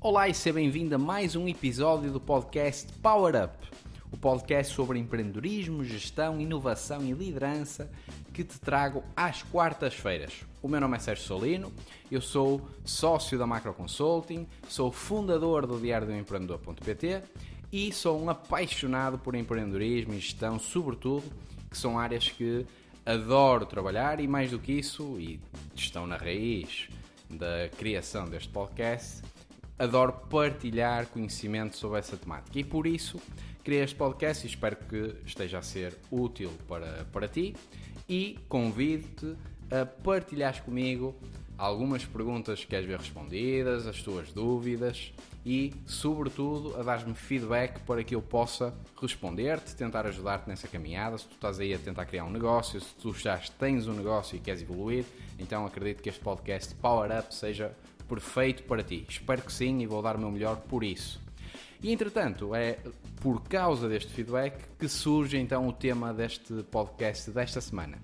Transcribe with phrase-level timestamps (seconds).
[0.00, 3.52] Olá e seja bem-vindo a mais um episódio do podcast Power Up,
[4.12, 7.90] o podcast sobre empreendedorismo, gestão, inovação e liderança
[8.32, 10.44] que te trago às quartas-feiras.
[10.62, 11.72] O meu nome é Sérgio Solino,
[12.12, 17.22] eu sou sócio da Macro Consulting, sou fundador do Diário do Empreendedor.pt
[17.72, 21.24] e sou um apaixonado por empreendedorismo e gestão, sobretudo,
[21.68, 22.64] que são áreas que
[23.04, 25.40] adoro trabalhar e mais do que isso, e
[25.74, 26.88] estão na raiz
[27.28, 29.22] da criação deste podcast,
[29.78, 32.58] adoro partilhar conhecimento sobre essa temática.
[32.58, 33.20] E por isso
[33.62, 37.54] criei este podcast e espero que esteja a ser útil para, para ti
[38.08, 39.36] e convido-te
[39.70, 41.14] a partilhares comigo
[41.58, 45.12] algumas perguntas que queres ver respondidas, as tuas dúvidas
[45.44, 51.18] e, sobretudo, a dar-me feedback para que eu possa responder-te, tentar ajudar-te nessa caminhada.
[51.18, 54.36] Se tu estás aí a tentar criar um negócio, se tu já tens um negócio
[54.36, 55.04] e queres evoluir,
[55.38, 57.74] então acredito que este podcast Power Up seja
[58.08, 59.04] perfeito para ti.
[59.08, 61.20] Espero que sim e vou dar o meu melhor por isso.
[61.82, 62.78] E entretanto, é
[63.20, 67.98] por causa deste feedback que surge então o tema deste podcast desta semana.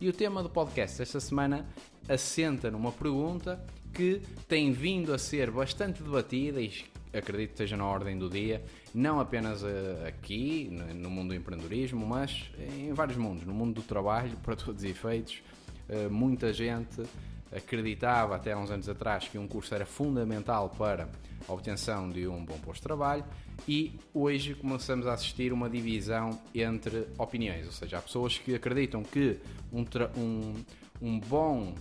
[0.00, 1.66] E o tema do podcast desta semana
[2.08, 6.72] assenta numa pergunta que tem vindo a ser bastante debatida e
[7.12, 8.62] acredito que esteja na ordem do dia,
[8.94, 13.82] não apenas eh, aqui no mundo do empreendedorismo, mas em vários mundos, no mundo do
[13.82, 15.42] trabalho, para todos os efeitos.
[15.88, 17.02] Eh, muita gente
[17.52, 21.08] acreditava até há uns anos atrás que um curso era fundamental para
[21.46, 23.24] a obtenção de um bom posto de trabalho
[23.66, 29.02] e hoje começamos a assistir uma divisão entre opiniões, ou seja, há pessoas que acreditam
[29.02, 29.38] que
[29.72, 29.84] um,
[30.16, 30.54] um,
[31.00, 31.74] um bom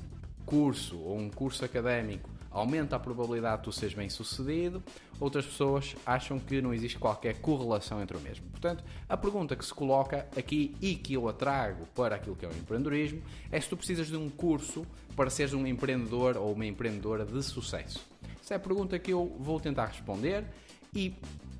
[0.45, 4.84] curso ou um curso académico aumenta a probabilidade de tu seres bem sucedido,
[5.20, 8.48] outras pessoas acham que não existe qualquer correlação entre o mesmo.
[8.50, 12.50] Portanto, a pergunta que se coloca aqui e que eu atrago para aquilo que é
[12.50, 16.66] o empreendedorismo é se tu precisas de um curso para seres um empreendedor ou uma
[16.66, 18.06] empreendedora de sucesso.
[18.42, 20.45] Essa é a pergunta que eu vou tentar responder
[20.94, 21.14] e,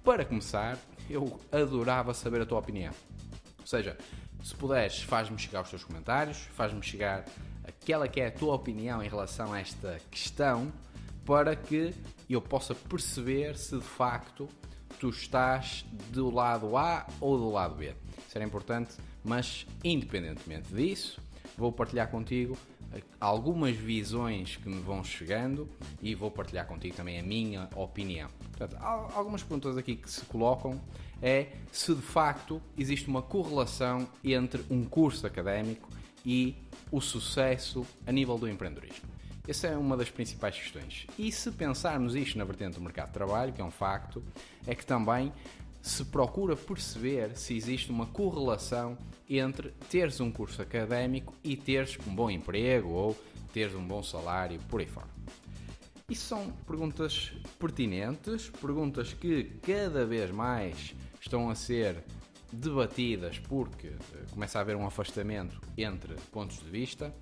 [0.04, 0.78] para começar,
[1.10, 2.94] eu adorava saber a tua opinião.
[3.60, 3.98] Ou seja,
[4.44, 7.26] se puderes, faz-me chegar os teus comentários, faz-me chegar
[7.68, 10.72] aquela que é a tua opinião em relação a esta questão
[11.26, 11.94] para que
[12.30, 14.48] eu possa perceber se de facto
[15.00, 17.94] tu estás do lado A ou do lado B.
[18.34, 21.20] Era importante, mas independentemente disso,
[21.58, 22.56] vou partilhar contigo
[22.94, 25.68] eh, algumas visões que me vão chegando
[26.04, 28.30] e vou partilhar contigo também a minha opinião.
[28.56, 30.80] Portanto, algumas perguntas aqui que se colocam
[31.20, 35.90] é se de facto existe uma correlação entre um curso académico
[36.28, 36.58] e
[36.92, 39.08] o sucesso a nível do empreendedorismo.
[39.48, 41.08] Essa é uma das principais questões.
[41.18, 44.22] E se pensarmos isto na vertente do mercado de trabalho, que é um facto,
[44.68, 45.32] é que também
[45.82, 48.98] se procura perceber se existe uma correlação
[49.30, 53.18] entre teres um curso académico e teres um bom emprego ou
[53.54, 55.08] teres um bom salário, por aí fora.
[56.10, 62.04] Isso são perguntas pertinentes, perguntas que cada vez mais estão a ser
[62.52, 67.14] debatidas porque eh, começa a haver um afastamento entre pontos de vista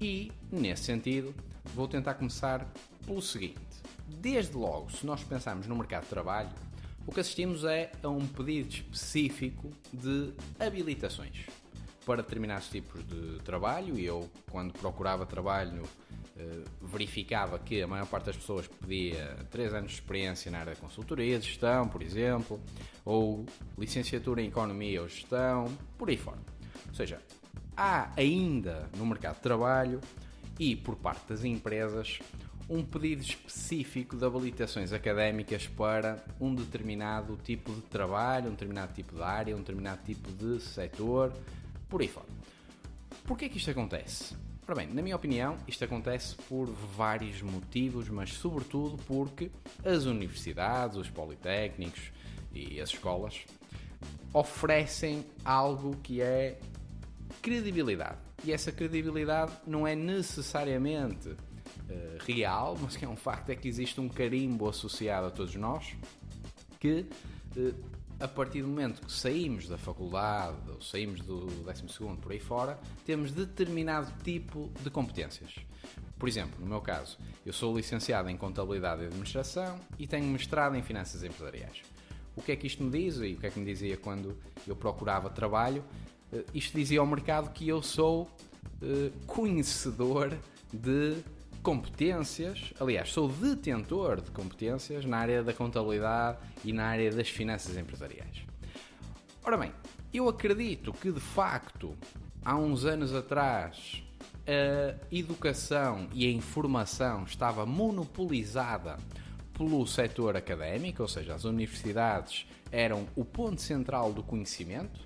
[0.00, 1.34] e, nesse sentido,
[1.74, 2.66] vou tentar começar
[3.04, 3.58] pelo seguinte.
[4.06, 6.50] Desde logo, se nós pensarmos no mercado de trabalho,
[7.06, 11.46] o que assistimos é a um pedido específico de habilitações
[12.04, 15.82] para determinados tipos de trabalho e eu, quando procurava trabalho,
[16.80, 20.80] verificava que a maior parte das pessoas pedia 3 anos de experiência na área da
[20.80, 22.60] consultoria, de gestão, por exemplo,
[23.04, 23.44] ou
[23.76, 25.66] licenciatura em economia ou gestão,
[25.96, 26.38] por aí fora.
[26.88, 27.20] Ou seja,
[27.76, 30.00] há ainda no mercado de trabalho
[30.58, 32.18] e por parte das empresas
[32.68, 39.14] um pedido específico de habilitações académicas para um determinado tipo de trabalho, um determinado tipo
[39.14, 41.32] de área, um determinado tipo de setor,
[41.88, 42.26] por aí fora.
[43.24, 44.36] Porquê que isto acontece?
[44.68, 49.50] Ora bem, na minha opinião, isto acontece por vários motivos, mas sobretudo porque
[49.82, 52.12] as universidades, os politécnicos
[52.52, 53.46] e as escolas
[54.30, 56.58] oferecem algo que é
[57.40, 58.18] credibilidade.
[58.44, 61.38] E essa credibilidade não é necessariamente uh,
[62.26, 65.96] real, mas que é um facto, é que existe um carimbo associado a todos nós
[66.78, 67.06] que
[67.56, 67.74] uh,
[68.20, 71.84] a partir do momento que saímos da faculdade ou saímos do 12
[72.20, 75.54] por aí fora, temos determinado tipo de competências.
[76.18, 77.16] Por exemplo, no meu caso,
[77.46, 81.82] eu sou licenciado em Contabilidade e Administração e tenho mestrado em Finanças Empresariais.
[82.34, 84.36] O que é que isto me diz e o que é que me dizia quando
[84.66, 85.84] eu procurava trabalho?
[86.32, 88.28] Eh, isto dizia ao mercado que eu sou
[88.82, 90.36] eh, conhecedor
[90.72, 91.16] de
[91.62, 97.76] competências, aliás, sou detentor de competências na área da contabilidade e na área das finanças
[97.76, 98.42] empresariais.
[99.44, 99.72] Ora bem,
[100.12, 101.96] eu acredito que de facto,
[102.44, 104.02] há uns anos atrás,
[104.46, 108.96] a educação e a informação estava monopolizada
[109.52, 115.00] pelo setor académico, ou seja, as universidades eram o ponto central do conhecimento,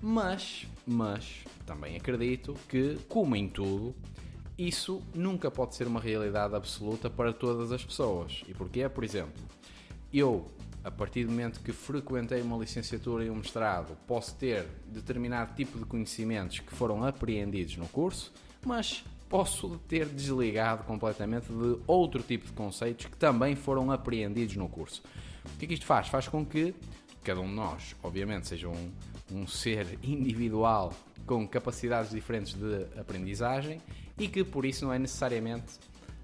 [0.00, 3.94] mas, mas também acredito que, como em tudo,
[4.58, 8.42] isso nunca pode ser uma realidade absoluta para todas as pessoas.
[8.46, 8.88] E porquê?
[8.88, 9.32] Por exemplo,
[10.12, 10.46] eu,
[10.82, 15.78] a partir do momento que frequentei uma licenciatura e um mestrado, posso ter determinado tipo
[15.78, 18.32] de conhecimentos que foram apreendidos no curso,
[18.64, 24.68] mas posso ter desligado completamente de outro tipo de conceitos que também foram apreendidos no
[24.68, 25.02] curso.
[25.44, 26.08] O que é que isto faz?
[26.08, 26.72] Faz com que
[27.24, 28.92] cada um de nós, obviamente, seja um,
[29.32, 30.92] um ser individual
[31.26, 33.80] com capacidades diferentes de aprendizagem
[34.18, 35.78] e que por isso não é necessariamente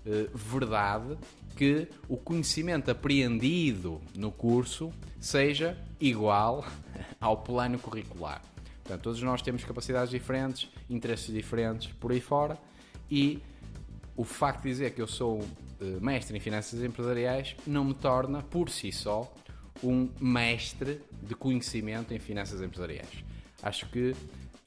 [0.07, 1.17] eh, verdade
[1.57, 6.65] que o conhecimento apreendido no curso seja igual
[7.21, 8.43] ao plano curricular.
[8.83, 12.59] Portanto, todos nós temos capacidades diferentes, interesses diferentes por aí fora
[13.11, 13.41] e
[14.17, 15.41] o facto de dizer que eu sou
[15.81, 19.33] eh, mestre em finanças empresariais não me torna, por si só,
[19.83, 23.25] um mestre de conhecimento em finanças empresariais.
[23.63, 24.15] Acho que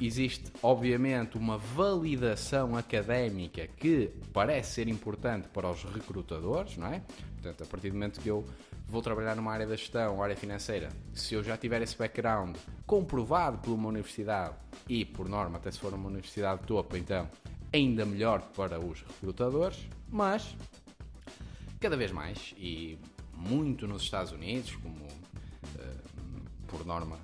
[0.05, 7.01] existe, obviamente, uma validação académica que parece ser importante para os recrutadores, não é?
[7.35, 8.45] Portanto, a partir do momento que eu
[8.87, 12.55] vou trabalhar numa área da gestão, área financeira, se eu já tiver esse background
[12.85, 14.55] comprovado por uma universidade
[14.87, 17.29] e, por norma, até se for uma universidade de topo, então
[17.71, 20.55] ainda melhor para os recrutadores, mas
[21.79, 22.97] cada vez mais e
[23.33, 27.19] muito nos Estados Unidos, como uh, por norma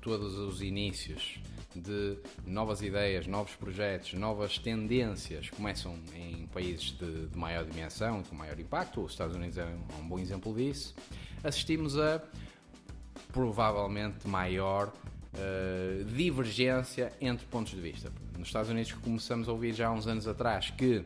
[0.00, 1.40] todos os inícios
[1.78, 8.34] de novas ideias, novos projetos, novas tendências começam em países de, de maior dimensão, com
[8.34, 9.02] maior impacto.
[9.02, 10.94] Os Estados Unidos é um, um bom exemplo disso.
[11.42, 12.22] Assistimos a
[13.32, 14.92] provavelmente maior
[15.34, 18.10] uh, divergência entre pontos de vista.
[18.36, 21.04] Nos Estados Unidos começamos a ouvir já há uns anos atrás que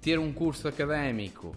[0.00, 1.56] ter um curso académico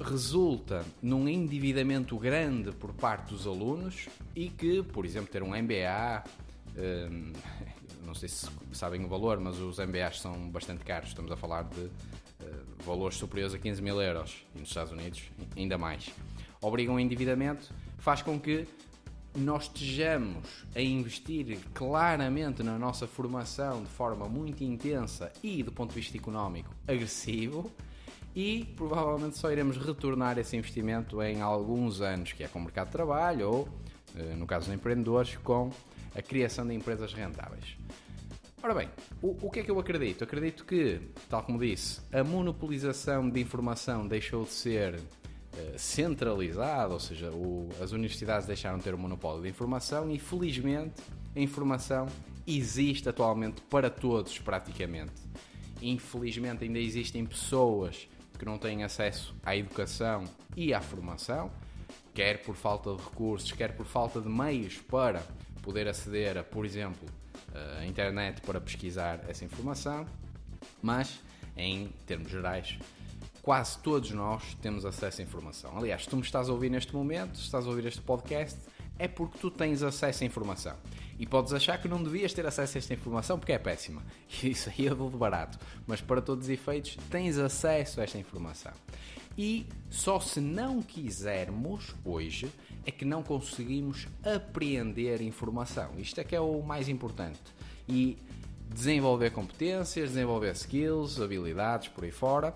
[0.00, 6.24] resulta num endividamento grande por parte dos alunos e que, por exemplo, ter um MBA,
[8.04, 11.62] não sei se sabem o valor, mas os MBAs são bastante caros, estamos a falar
[11.64, 11.90] de uh,
[12.84, 14.44] valores superiores a 15 mil euros.
[14.54, 15.22] E nos Estados Unidos
[15.56, 16.10] ainda mais.
[16.60, 18.66] Obrigam ao endividamento, faz com que
[19.34, 25.90] nós estejamos a investir claramente na nossa formação de forma muito intensa e, do ponto
[25.90, 27.70] de vista económico, agressivo.
[28.34, 32.86] E provavelmente só iremos retornar esse investimento em alguns anos, que é com o mercado
[32.86, 33.68] de trabalho ou,
[34.16, 35.70] eh, no caso dos empreendedores, com
[36.14, 37.76] a criação de empresas rentáveis.
[38.62, 38.88] Ora bem,
[39.20, 40.22] o, o que é que eu acredito?
[40.22, 45.00] Acredito que, tal como disse, a monopolização de informação deixou de ser uh,
[45.76, 51.02] centralizada, ou seja, o, as universidades deixaram de ter o monopólio de informação e, felizmente,
[51.34, 52.06] a informação
[52.46, 55.12] existe atualmente para todos, praticamente.
[55.80, 58.08] Infelizmente, ainda existem pessoas
[58.38, 60.24] que não têm acesso à educação
[60.56, 61.50] e à formação,
[62.14, 65.22] quer por falta de recursos, quer por falta de meios para
[65.62, 67.08] poder aceder a, por exemplo,
[67.78, 70.06] a internet para pesquisar essa informação,
[70.82, 71.20] mas
[71.56, 72.78] em termos gerais,
[73.42, 75.76] quase todos nós temos acesso à informação.
[75.76, 78.58] Aliás, se tu me estás a ouvir neste momento, se estás a ouvir este podcast,
[78.98, 80.76] é porque tu tens acesso à informação.
[81.18, 84.02] E podes achar que não devias ter acesso a esta informação porque é péssima.
[84.42, 85.58] Isso aí é do barato.
[85.86, 88.72] Mas para todos os efeitos, tens acesso a esta informação.
[89.36, 92.50] E só se não quisermos hoje
[92.84, 95.92] é que não conseguimos apreender informação.
[95.98, 97.40] Isto é que é o mais importante.
[97.88, 98.18] E
[98.68, 102.54] desenvolver competências, desenvolver skills, habilidades por aí fora.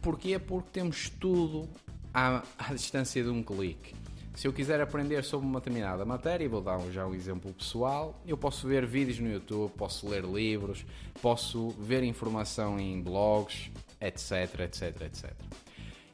[0.00, 0.38] Porquê?
[0.38, 1.68] Porque temos tudo
[2.12, 3.94] à, à distância de um clique.
[4.34, 8.36] Se eu quiser aprender sobre uma determinada matéria, vou dar já um exemplo pessoal, eu
[8.36, 10.86] posso ver vídeos no YouTube, posso ler livros,
[11.20, 15.32] posso ver informação em blogs, etc, etc, etc.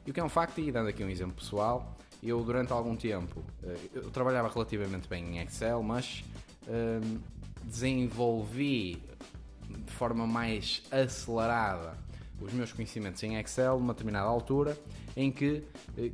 [0.09, 2.95] E o que é um facto, e dando aqui um exemplo pessoal, eu durante algum
[2.95, 6.23] tempo, eh, eu trabalhava relativamente bem em Excel, mas
[6.67, 7.19] um,
[7.63, 9.03] desenvolvi
[9.69, 11.95] de forma mais acelerada
[12.41, 14.75] os meus conhecimentos em Excel numa determinada altura,
[15.15, 15.63] em que
[15.95, 16.09] eh,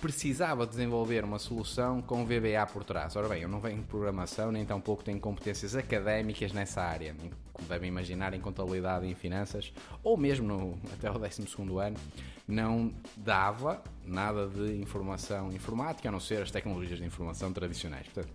[0.00, 3.16] precisava desenvolver uma solução com VBA por trás.
[3.16, 7.14] Ora bem, eu não venho de programação, nem tampouco tenho competências académicas nessa área,
[7.52, 11.44] como devem imaginar em contabilidade e em finanças, ou mesmo no, até o 12
[11.78, 11.98] ano,
[12.50, 18.06] não dava nada de informação informática, a não ser as tecnologias de informação tradicionais.
[18.06, 18.32] Portanto,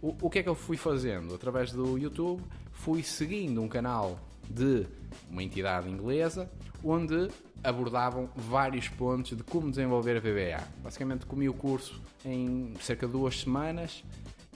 [0.00, 1.34] o, o que é que eu fui fazendo?
[1.34, 2.42] Através do YouTube,
[2.72, 4.18] fui seguindo um canal
[4.48, 4.86] de
[5.30, 6.50] uma entidade inglesa,
[6.84, 7.28] onde
[7.62, 10.68] abordavam vários pontos de como desenvolver a VBA.
[10.82, 14.04] Basicamente, comi o curso em cerca de duas semanas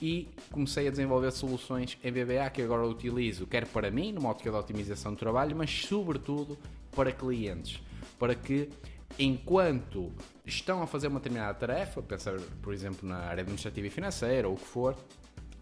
[0.01, 4.49] e comecei a desenvolver soluções em VBA que agora utilizo, quer para mim, numa ótica
[4.49, 6.57] de otimização do trabalho, mas sobretudo
[6.95, 7.79] para clientes,
[8.17, 8.69] para que
[9.17, 10.11] enquanto
[10.45, 14.55] estão a fazer uma determinada tarefa, pensar, por exemplo, na área administrativa e financeira ou
[14.55, 14.95] o que for,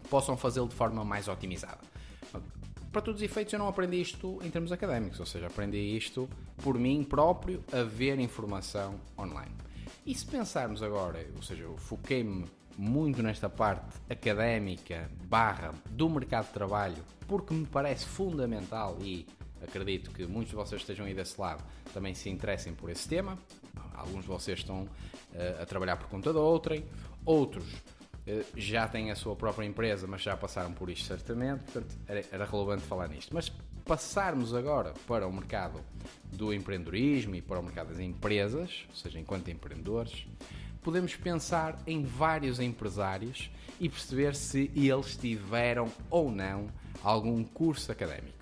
[0.08, 1.78] possam fazê-lo de forma mais otimizada.
[2.92, 6.28] Para todos os efeitos, eu não aprendi isto em termos académicos, ou seja, aprendi isto
[6.56, 9.52] por mim próprio a ver informação online.
[10.04, 16.46] E se pensarmos agora, ou seja, eu foquei-me muito nesta parte académica barra do mercado
[16.46, 19.26] de trabalho, porque me parece fundamental e
[19.62, 21.62] acredito que muitos de vocês estejam aí desse lado
[21.92, 23.38] também se interessem por esse tema.
[23.94, 26.84] Alguns de vocês estão uh, a trabalhar por conta de outrem,
[27.24, 31.96] outros uh, já têm a sua própria empresa, mas já passaram por isto certamente, portanto
[32.06, 33.34] era, era relevante falar nisto.
[33.34, 33.52] Mas
[33.84, 35.80] passarmos agora para o mercado
[36.32, 40.26] do empreendedorismo e para o mercado das empresas, ou seja, enquanto empreendedores,
[40.82, 46.68] podemos pensar em vários empresários e perceber se eles tiveram ou não
[47.02, 48.39] algum curso académico.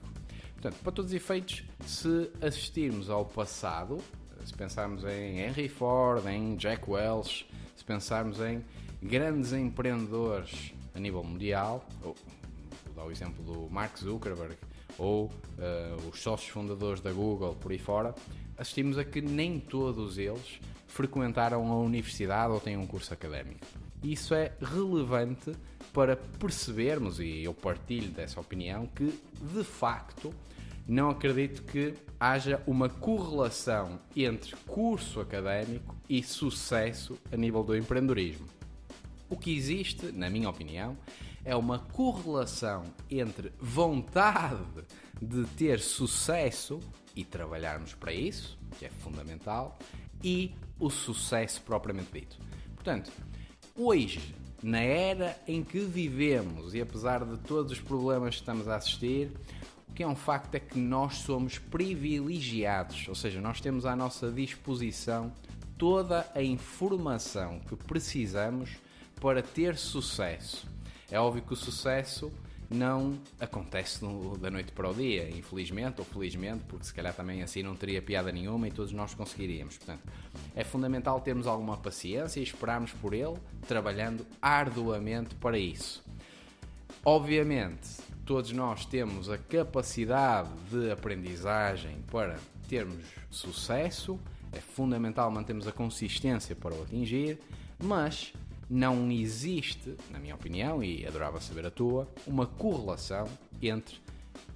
[0.60, 3.98] Portanto, para todos os efeitos, se assistirmos ao passado,
[4.44, 8.64] se pensarmos em Henry Ford, em Jack Welch, se pensarmos em
[9.00, 12.16] grandes empreendedores a nível mundial, ou,
[12.86, 14.56] vou dar o exemplo do Mark Zuckerberg,
[14.98, 18.12] ou uh, os sócios fundadores da Google por aí fora,
[18.56, 23.64] assistimos a que nem todos eles frequentaram a universidade ou têm um curso académico.
[24.02, 25.52] Isso é relevante
[25.92, 30.32] para percebermos, e eu partilho dessa opinião, que de facto
[30.86, 38.46] não acredito que haja uma correlação entre curso académico e sucesso a nível do empreendedorismo.
[39.28, 40.96] O que existe, na minha opinião,
[41.44, 44.64] é uma correlação entre vontade
[45.20, 46.80] de ter sucesso
[47.14, 49.78] e trabalharmos para isso, que é fundamental,
[50.22, 52.38] e o sucesso propriamente dito.
[52.74, 53.12] Portanto,
[53.76, 58.76] hoje, na era em que vivemos e apesar de todos os problemas que estamos a
[58.76, 59.30] assistir,
[59.88, 63.94] o que é um facto é que nós somos privilegiados, ou seja, nós temos à
[63.94, 65.32] nossa disposição
[65.76, 68.70] toda a informação que precisamos
[69.20, 70.66] para ter sucesso.
[71.10, 72.32] É óbvio que o sucesso
[72.70, 74.00] não acontece
[74.38, 78.02] da noite para o dia, infelizmente ou felizmente, porque se calhar também assim não teria
[78.02, 79.78] piada nenhuma e todos nós conseguiríamos.
[79.78, 80.02] Portanto,
[80.54, 86.04] é fundamental termos alguma paciência e esperarmos por ele, trabalhando arduamente para isso.
[87.04, 87.88] Obviamente,
[88.26, 94.20] todos nós temos a capacidade de aprendizagem para termos sucesso,
[94.52, 97.38] é fundamental mantermos a consistência para o atingir,
[97.82, 98.34] mas
[98.68, 103.26] não existe, na minha opinião, e adorava saber a tua, uma correlação
[103.62, 103.98] entre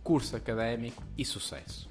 [0.03, 1.91] curso académico e sucesso.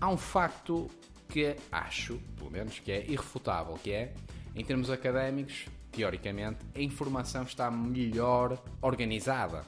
[0.00, 0.90] Há um facto
[1.28, 4.14] que acho, pelo menos, que é irrefutável, que é,
[4.54, 9.64] em termos académicos, teoricamente, a informação está melhor organizada.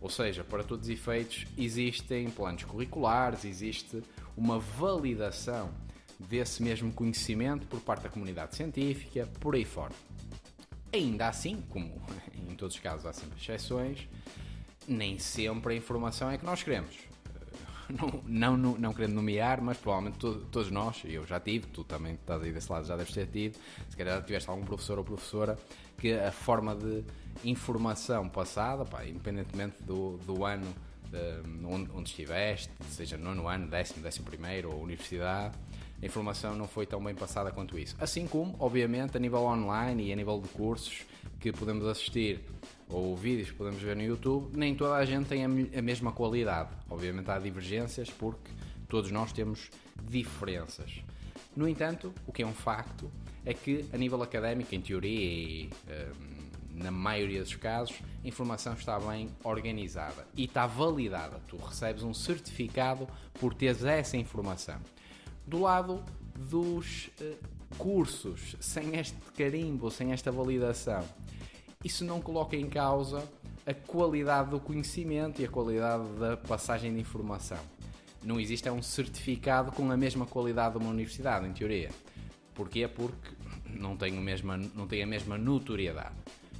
[0.00, 4.02] Ou seja, para todos os efeitos, existem planos curriculares, existe
[4.36, 5.70] uma validação
[6.18, 9.92] desse mesmo conhecimento por parte da comunidade científica, por aí fora.
[10.92, 11.90] Ainda assim, como
[12.34, 14.08] em todos os casos há sempre exceções,
[14.86, 16.94] nem sempre a informação é que nós queremos.
[18.26, 22.42] Não, não, não querendo nomear, mas provavelmente todos nós, eu já tive, tu também estás
[22.42, 23.58] aí desse lado, já deves ter tido,
[23.90, 25.58] se calhar tiveste algum professor ou professora
[25.98, 27.04] que a forma de
[27.44, 30.72] informação passada, pá, independentemente do, do ano
[31.12, 35.54] de, onde, onde estiveste, seja nono ano, décimo, décimo primeiro ou universidade,
[36.02, 37.94] a informação não foi tão bem passada quanto isso.
[38.00, 41.04] Assim como, obviamente, a nível online e a nível de cursos
[41.38, 42.40] que podemos assistir
[42.88, 45.48] ou vídeos que podemos ver no YouTube, nem toda a gente tem a,
[45.82, 46.70] mesma qualidade.
[46.90, 48.50] Obviamente há divergências porque
[48.88, 49.70] todos nós temos
[50.02, 51.02] diferenças.
[51.54, 53.10] No entanto, o que é um facto
[53.46, 58.72] é que, a nível académico, em teoria e um, na maioria dos casos, a informação
[58.74, 61.40] está bem organizada e está validada.
[61.46, 64.80] Tu recebes um certificado por teres essa informação.
[65.46, 66.04] Do lado
[66.36, 67.36] dos uh,
[67.76, 71.04] cursos, sem este carimbo, sem esta validação,
[71.84, 73.26] isso não coloca em causa
[73.66, 77.58] a qualidade do conhecimento e a qualidade da passagem de informação.
[78.22, 81.90] Não existe é um certificado com a mesma qualidade de uma universidade, em teoria.
[82.54, 82.86] Porquê?
[82.86, 83.30] Porque
[83.68, 84.12] não tem,
[84.74, 86.14] não tem a mesma notoriedade.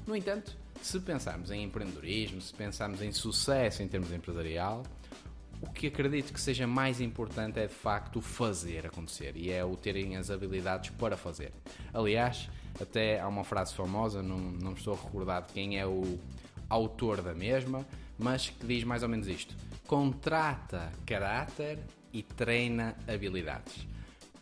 [0.06, 4.82] No entanto, se pensarmos em empreendedorismo, se pensarmos em sucesso em termos empresarial,
[5.62, 9.76] o que acredito que seja mais importante é de facto fazer acontecer e é o
[9.76, 11.52] terem as habilidades para fazer.
[11.94, 12.50] Aliás,
[12.80, 16.18] até há uma frase famosa, não, não estou recordado quem é o
[16.68, 17.86] autor da mesma,
[18.18, 19.54] mas que diz mais ou menos isto:
[19.86, 21.78] contrata caráter
[22.12, 23.86] e treina habilidades.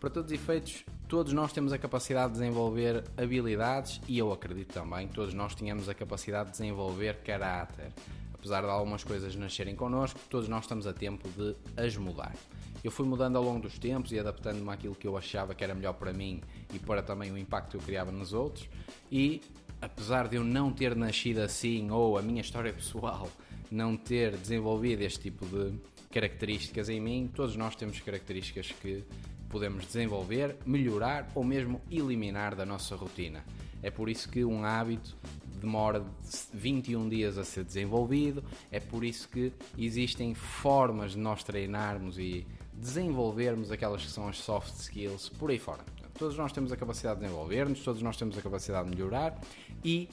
[0.00, 4.72] Para todos os efeitos, todos nós temos a capacidade de desenvolver habilidades e eu acredito
[4.72, 7.92] também que todos nós tínhamos a capacidade de desenvolver caráter.
[8.40, 12.34] Apesar de algumas coisas nascerem connosco, todos nós estamos a tempo de as mudar.
[12.82, 15.74] Eu fui mudando ao longo dos tempos e adaptando-me àquilo que eu achava que era
[15.74, 16.40] melhor para mim
[16.72, 18.66] e para também o impacto que eu criava nos outros.
[19.12, 19.42] E
[19.78, 23.30] apesar de eu não ter nascido assim ou a minha história pessoal
[23.70, 25.74] não ter desenvolvido este tipo de
[26.10, 29.04] características em mim, todos nós temos características que
[29.50, 33.44] podemos desenvolver, melhorar ou mesmo eliminar da nossa rotina.
[33.82, 35.14] É por isso que um hábito
[35.60, 36.04] demora
[36.52, 42.46] 21 dias a ser desenvolvido, é por isso que existem formas de nós treinarmos e
[42.72, 45.84] desenvolvermos aquelas que são as soft skills por aí fora.
[46.18, 49.40] Todos nós temos a capacidade de desenvolver-nos, todos nós temos a capacidade de melhorar
[49.84, 50.08] e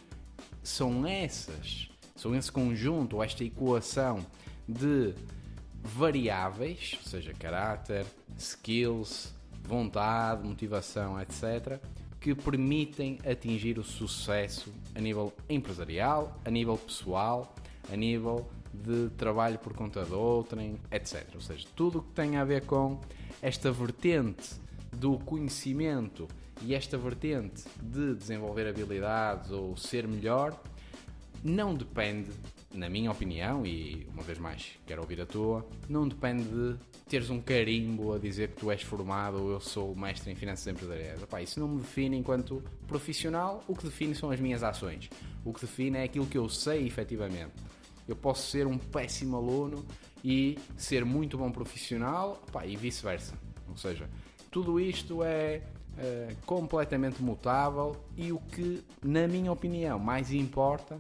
[0.63, 4.25] são essas, são esse conjunto, esta equação
[4.68, 5.13] de
[5.82, 8.06] variáveis, ou seja, caráter,
[8.38, 11.80] skills, vontade, motivação, etc.,
[12.19, 17.55] que permitem atingir o sucesso a nível empresarial, a nível pessoal,
[17.91, 21.25] a nível de trabalho por conta de outrem, etc.
[21.36, 23.00] Ou seja, tudo o que tem a ver com
[23.41, 24.55] esta vertente
[24.91, 26.27] do conhecimento
[26.62, 30.59] e esta vertente de desenvolver habilidades ou ser melhor
[31.43, 32.31] não depende,
[32.74, 36.75] na minha opinião, e uma vez mais quero ouvir a tua, não depende de
[37.07, 40.67] teres um carimbo a dizer que tu és formado ou eu sou mestre em finanças
[40.67, 41.21] empresariais.
[41.21, 45.09] Epá, isso não me define enquanto profissional, o que define são as minhas ações.
[45.43, 47.53] O que define é aquilo que eu sei efetivamente.
[48.07, 49.85] Eu posso ser um péssimo aluno
[50.23, 53.33] e ser muito bom profissional epá, e vice-versa.
[53.69, 54.09] Ou seja,
[54.51, 55.61] tudo isto é
[55.97, 60.97] é, completamente mutável e o que, na minha opinião, mais importa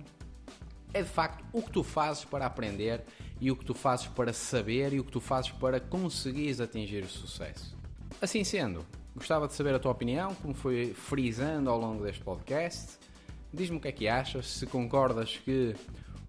[0.93, 3.03] é de facto o que tu fazes para aprender
[3.39, 7.03] e o que tu fazes para saber e o que tu fazes para conseguires atingir
[7.03, 7.77] o sucesso.
[8.21, 12.97] Assim sendo, gostava de saber a tua opinião, como foi frisando ao longo deste podcast.
[13.53, 15.75] Diz-me o que é que achas, se concordas que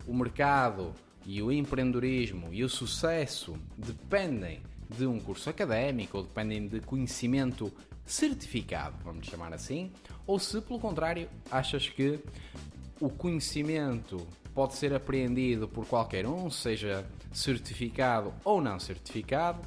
[0.07, 0.93] o mercado
[1.27, 7.71] e o empreendedorismo e o sucesso dependem de um curso académico ou dependem de conhecimento
[8.07, 9.93] certificado, vamos chamar assim,
[10.27, 12.19] ou se pelo contrário achas que
[12.99, 14.27] o conhecimento
[14.59, 19.61] pode ser apreendido por qualquer um, seja certificado ou não certificado,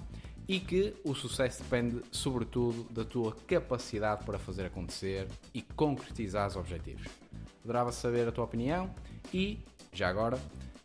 [0.45, 6.57] e que o sucesso depende sobretudo da tua capacidade para fazer acontecer e concretizar os
[6.57, 7.07] objetivos.
[7.63, 8.93] Adorava saber a tua opinião
[9.33, 9.59] e,
[9.93, 10.37] já agora,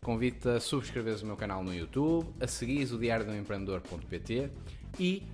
[0.04, 4.50] convido-te a subscreveres o meu canal no YouTube, a seguires o diário do empreendedor.pt
[5.00, 5.24] e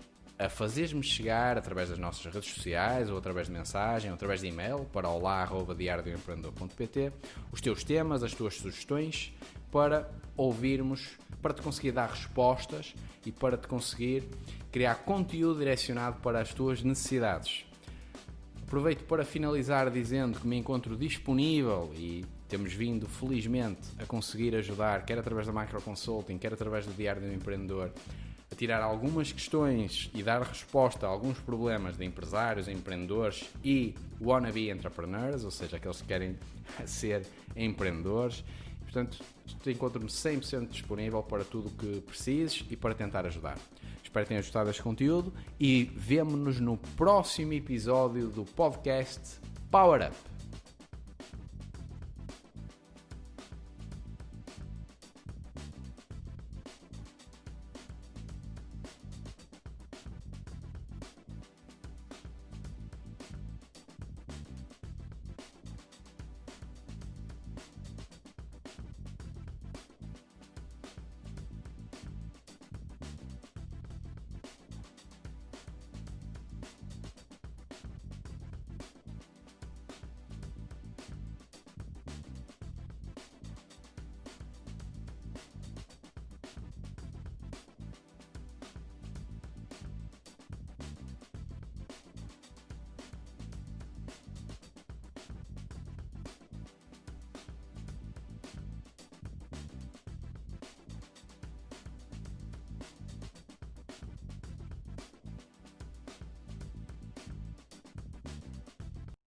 [0.43, 4.49] a fazeres-me chegar através das nossas redes sociais ou através de mensagem ou através de
[4.49, 7.13] e-mail para olá.diariodoempreendedor.pt
[7.53, 9.33] os teus temas, as tuas sugestões
[9.71, 12.93] para ouvirmos, para te conseguir dar respostas
[13.25, 14.25] e para te conseguir
[14.73, 17.65] criar conteúdo direcionado para as tuas necessidades.
[18.67, 25.05] Aproveito para finalizar dizendo que me encontro disponível e temos vindo felizmente a conseguir ajudar,
[25.05, 27.93] quer através da Micro Consulting, quer através do Diário do Empreendedor,
[28.63, 35.43] tirar algumas questões e dar resposta a alguns problemas de empresários, empreendedores e wannabe entrepreneurs,
[35.43, 36.39] ou seja, aqueles que querem
[36.87, 38.45] ser empreendedores.
[38.83, 39.19] Portanto,
[39.67, 43.59] encontro-me 100% disponível para tudo o que precises e para tentar ajudar.
[44.01, 49.41] Espero que tenhas gostado deste conteúdo e vemo-nos no próximo episódio do podcast
[49.73, 50.32] Power Up.